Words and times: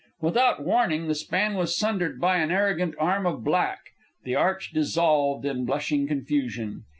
Without 0.19 0.65
warning 0.65 1.07
the 1.07 1.13
span 1.13 1.53
was 1.53 1.77
sundered 1.77 2.19
by 2.19 2.37
an 2.37 2.49
arrogant 2.49 2.95
arm 2.97 3.27
of 3.27 3.43
black. 3.43 3.91
The 4.23 4.33
arch 4.33 4.71
dissolved 4.73 5.45
in 5.45 5.63
blushing 5.63 6.07
confusion. 6.07 6.85